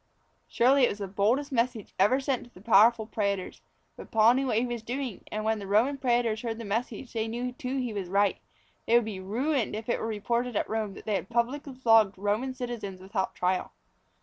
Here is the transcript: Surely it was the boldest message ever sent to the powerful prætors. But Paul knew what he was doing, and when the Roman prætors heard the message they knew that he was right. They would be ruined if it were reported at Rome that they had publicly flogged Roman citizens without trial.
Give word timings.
Surely 0.47 0.81
it 0.83 0.89
was 0.89 0.97
the 0.97 1.07
boldest 1.07 1.51
message 1.51 1.93
ever 1.99 2.19
sent 2.19 2.43
to 2.45 2.49
the 2.51 2.59
powerful 2.59 3.05
prætors. 3.05 3.61
But 3.95 4.09
Paul 4.09 4.33
knew 4.33 4.47
what 4.47 4.57
he 4.57 4.65
was 4.65 4.81
doing, 4.81 5.23
and 5.31 5.45
when 5.45 5.59
the 5.59 5.67
Roman 5.67 5.99
prætors 5.99 6.41
heard 6.41 6.57
the 6.57 6.65
message 6.65 7.13
they 7.13 7.27
knew 7.27 7.51
that 7.51 7.61
he 7.61 7.93
was 7.93 8.09
right. 8.09 8.39
They 8.87 8.95
would 8.95 9.05
be 9.05 9.19
ruined 9.19 9.75
if 9.75 9.87
it 9.89 9.99
were 9.99 10.07
reported 10.07 10.55
at 10.55 10.67
Rome 10.67 10.95
that 10.95 11.05
they 11.05 11.13
had 11.13 11.29
publicly 11.29 11.75
flogged 11.75 12.17
Roman 12.17 12.55
citizens 12.55 12.99
without 12.99 13.35
trial. 13.35 13.73